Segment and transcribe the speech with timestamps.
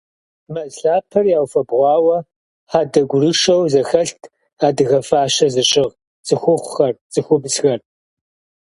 [0.53, 2.17] Мэз лъапэр яуфэбгъуауэ
[2.71, 4.21] хьэдэ гурышэу зэхэлът
[4.67, 5.93] адыгэ фащэ зыщыгъ
[6.25, 7.79] цӀыхухъухэр, цӀыхубзхэр.